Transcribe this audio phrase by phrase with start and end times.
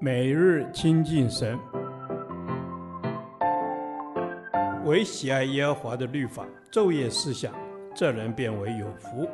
[0.00, 1.58] 每日亲近神，
[4.84, 7.52] 唯喜爱耶和华的律法，昼夜思想，
[7.94, 9.28] 这人便为有福。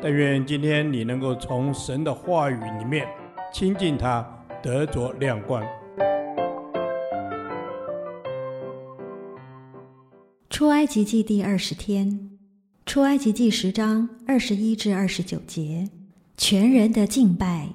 [0.00, 3.06] 但愿今天你能够从神的话语里面
[3.52, 4.26] 亲近他，
[4.62, 5.62] 得着亮光。
[10.48, 12.30] 出埃及记第二十天，
[12.86, 15.88] 出埃及记十章二十一至二十九节，
[16.36, 17.68] 全人的敬拜。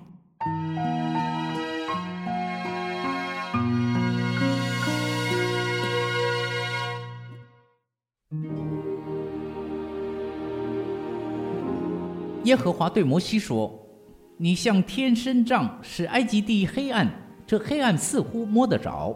[12.47, 13.78] 耶和华对摩西说
[14.39, 17.05] ：“你向天伸杖，使埃及地黑暗。
[17.46, 19.14] 这黑暗似乎摸得着。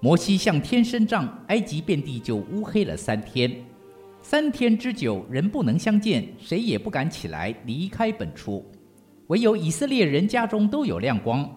[0.00, 3.52] 摩西向天伸杖，埃及遍地就乌黑了三天。
[4.20, 8.68] 三天之久，人不能相见，谁也不敢起来离开本处。
[9.28, 11.48] 唯有以色列人家中都有亮光。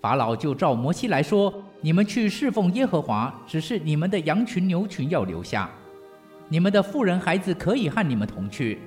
[0.00, 5.68] 法老就照摩西来说：你们去侍奉耶和华，只是你们的羊群牛群要留下，
[6.48, 8.78] 你们的妇人孩子可以和你们同去。”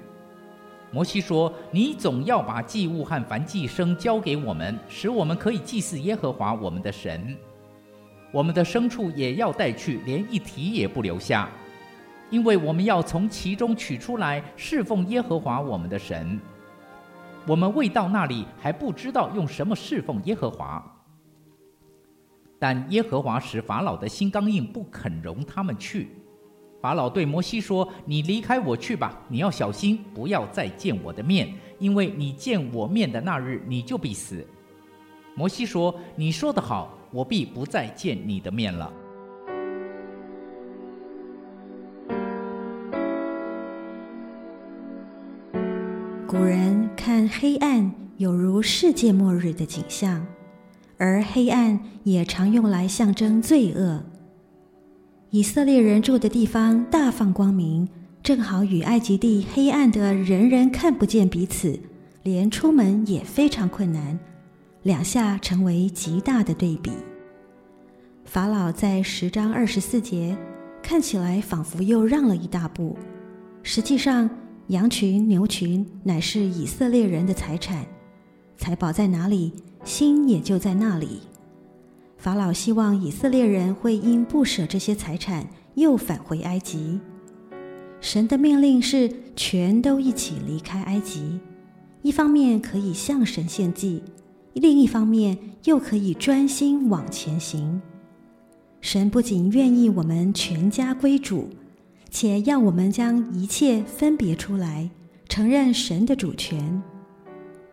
[0.96, 7.36] 摩西说：“你总要把祭物和凡祭牲交给我们，使我们可以祭祀耶和华我们的神。
[8.32, 11.50] 我们的牲畜也要带去，连一蹄也不留下，
[12.30, 16.40] 因为我们要从其中取出来侍奉耶和华我们的神。
[17.46, 20.82] 我们未到那里，还不知道用什么侍奉耶和华。
[22.58, 26.16] 但耶和华使法老的心刚硬，不肯容他们去。”
[26.86, 34.46] 法老对摩西说：“你离开我去吧，你要小心，不要再见我的面，因为你见我面的那日，你就必死。”
[35.34, 38.94] 摩西说：“你说得好，我必不再见你的面了。”
[46.28, 50.24] 古人看黑暗有如世界末日的景象，
[51.00, 54.04] 而黑暗也常用来象征罪恶。
[55.36, 57.86] 以色列人住的地方大放光明，
[58.24, 61.78] 正好与埃及地黑暗的人人看不见彼此，
[62.24, 64.18] 连出门也非常困难，
[64.84, 66.90] 两下成为极大的对比。
[68.24, 70.34] 法老在十章二十四节
[70.82, 72.96] 看起来仿佛又让了一大步，
[73.62, 74.30] 实际上
[74.68, 77.86] 羊群牛群乃是以色列人的财产，
[78.56, 79.52] 财宝在哪里，
[79.84, 81.20] 心也就在那里。
[82.26, 87.00] 法老希望以色列人会因不舍这些财产，又返回埃及。
[88.02, 91.40] 神的命令是全都一起离开埃及，
[92.02, 94.02] 一方面可以向神献祭，
[94.54, 97.80] 另一方面又可以专心往前行。
[98.82, 101.52] 神不仅愿意我们全家归主，
[102.10, 104.90] 且要我们将一切分别出来，
[105.30, 106.82] 承认神的主权。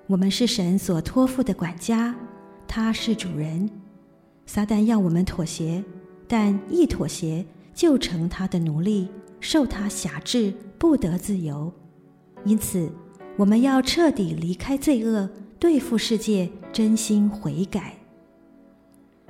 [0.08, 2.14] 我们是神所托付的管家，
[2.68, 3.70] 他是主人。
[4.54, 5.82] 撒旦要我们妥协，
[6.28, 7.42] 但一妥协
[7.72, 9.08] 就成他的奴隶，
[9.40, 11.72] 受他辖制，不得自由。
[12.44, 12.92] 因此，
[13.38, 15.26] 我们要彻底离开罪恶，
[15.58, 17.94] 对付世界，真心悔改。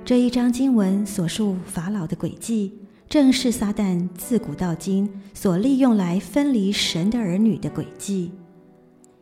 [0.03, 8.29] 这一章经文所述法老的诡计，正是撒旦自古到今所利用来分离神的儿女的诡计。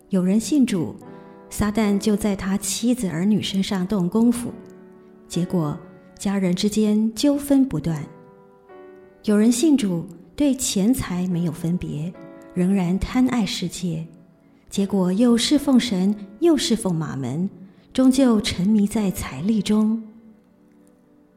[0.09, 0.95] 有人信主，
[1.51, 4.51] 撒旦就在他妻子儿女身上动功夫。
[5.27, 5.77] 结果，
[6.21, 7.99] 家人之间纠纷不断。
[9.23, 10.05] 有人信主，
[10.35, 12.13] 对钱财没有分别，
[12.53, 14.05] 仍然贪爱世界，
[14.69, 17.49] 结果又侍奉神，又侍奉玛门，
[17.91, 19.99] 终究沉迷在财力中。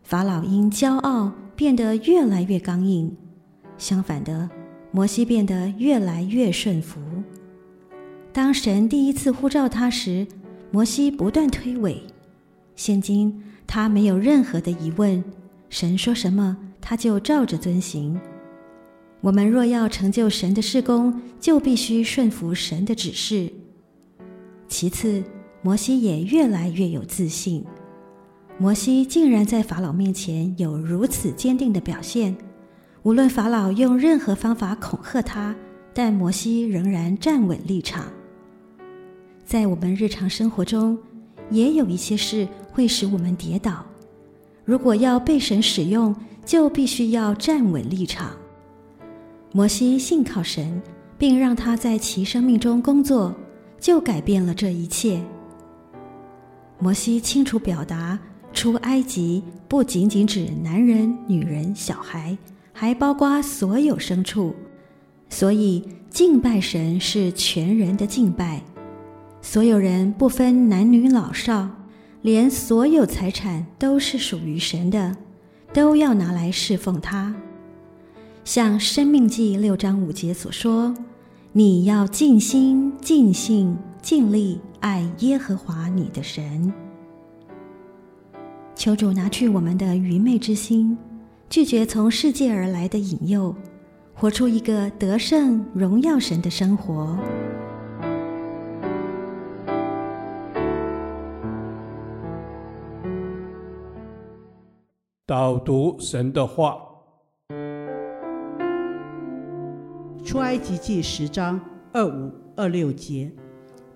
[0.03, 3.11] 法老因骄傲变得越来越刚硬，
[3.78, 4.50] 相反的，
[4.91, 7.00] 摩西变得越来越顺服。
[8.34, 10.27] 当神第一次呼召他时，
[10.71, 11.97] 摩西不断推诿。
[12.77, 13.43] 现今，
[13.75, 15.25] 他没有任何的疑问，
[15.69, 18.17] 神说什么，他就照着遵行。
[19.21, 23.53] 我们若要成就神的事工，就必须顺服神的指示。
[24.69, 25.25] 其次，
[25.61, 27.65] 摩西也越来越有自信。
[28.59, 32.37] 摩西竟然在法老面前有如此坚定的表现，
[33.03, 35.53] 无论法老用任何方法恐吓他，
[35.93, 38.05] 但摩西仍然站稳立场。
[39.44, 40.97] 在我们日常生活中，
[41.50, 43.87] 也有一些事会使我们跌倒。
[44.65, 48.32] 如果要被神使用，就必须要站稳立场。
[49.53, 50.82] 摩西信靠神，
[51.17, 53.32] 并让他在其生命中工作，
[53.79, 55.23] 就改变了这一切。
[56.81, 58.19] 摩西清楚表达，
[58.53, 62.37] 出埃及不仅仅指男人、女人、小孩，
[62.73, 64.53] 还包括所有牲畜。
[65.29, 68.61] 所以敬拜神是全人的敬拜。
[69.41, 71.69] 所有人不分男女老少，
[72.25, 75.15] 连所有财产都是属于神的，
[75.75, 77.35] 都要拿来侍奉他。
[78.47, 80.94] 像《生命记》六章五节所说
[81.53, 86.73] ：“你要尽心、尽性、尽力爱耶和华你的神。”
[88.75, 90.97] 求主拿去我们的愚昧之心，
[91.50, 93.55] 拒绝从世界而来的引诱，
[94.15, 97.19] 活出一个得胜荣耀神的生活。
[105.26, 106.79] 导读神的话，
[110.23, 111.59] 出埃及记十章
[111.94, 113.32] 二五二六节，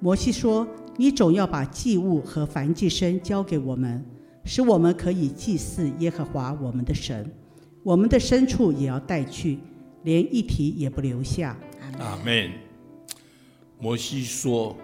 [0.01, 0.67] 摩西说
[0.97, 4.03] ：“你总要把祭物和燔祭牲交给我们。”
[4.47, 7.31] 使我们可以祭祀耶和华我们的神，
[7.83, 9.59] 我们的牲畜也要带去，
[10.05, 11.55] 连一蹄也不留下。
[11.99, 12.51] 阿门。
[13.79, 14.75] 摩西说：“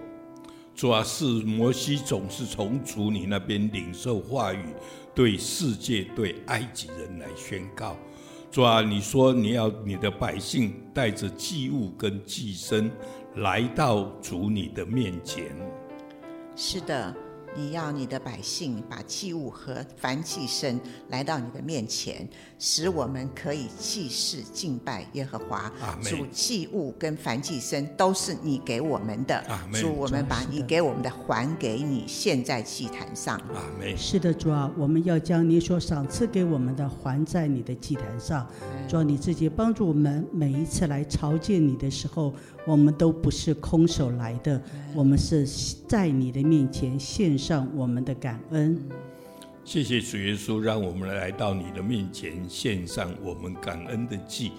[0.77, 4.67] 主要是摩西总是从主你那边领受话语，
[5.15, 7.97] 对世界、对埃及人来宣告。
[8.51, 12.91] 主啊，你说你要你的百姓带着祭物跟祭牲
[13.37, 15.55] 来到主你的面前。”
[16.57, 17.15] 是的。
[17.57, 20.79] 你要你的百姓把祭物和燔祭牲
[21.09, 22.29] 来到你的面前，
[22.59, 25.73] 使我们可以祭祀敬拜耶和华。
[26.03, 29.45] 主祭物跟燔祭牲都是你给我们的。
[29.73, 33.41] 主，我们把你给我们的还给你，献在祭坛上。
[33.97, 38.47] 是的，主啊，我们要将你所赏赐给我们的还在你的祭坛上。
[38.89, 42.35] 主啊，你自己帮助我们，每一次来朝见你的时候，
[42.67, 44.61] 我们都不是空手来的，
[44.95, 45.47] 我们是
[45.89, 48.81] 在你的面前献上我们的感恩。
[49.67, 54.53] 谢谢主耶稣，让我们来到你的面前献上我们感恩的祭，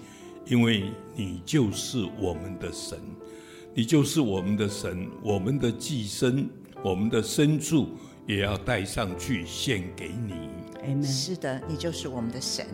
[0.46, 2.96] 因为你就是我们的神，
[3.74, 6.48] 你就是我们的神，我们的寄生，
[6.80, 7.88] 我们的牲畜
[8.24, 10.34] 也要带上去献给你。
[10.84, 11.04] Amen。
[11.04, 12.64] 是的，你就是我们的神。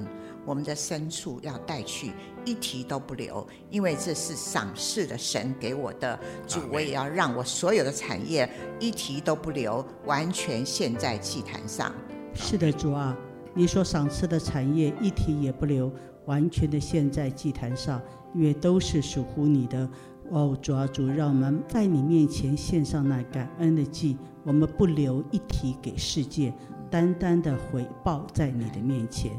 [0.45, 2.13] 我们的牲畜要带去，
[2.45, 6.19] 一提都不留，因为这是赏赐的神给我的。
[6.47, 8.49] 主，我也要让我所有的产业
[8.81, 11.93] 一提都不留，完全献在祭坛上。
[12.35, 13.17] 是的，主啊，
[13.55, 15.93] 你所赏赐的产业一提也不留，
[16.27, 18.01] 完全的献在祭坛上，
[18.35, 19.89] 因为都是属乎你的。
[20.31, 26.53] 哦，主啊，主，让我们在你面前献上那感恩的祭，我们不留一提给世界，
[26.91, 29.39] 单单的回报在你的面前。